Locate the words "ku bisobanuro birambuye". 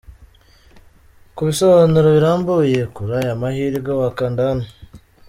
1.35-2.79